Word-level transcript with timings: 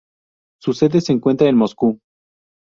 Su 0.59 0.73
sede 0.73 0.99
se 0.99 1.13
encuentra 1.13 1.47
en 1.47 1.55
Moscú. 1.57 1.99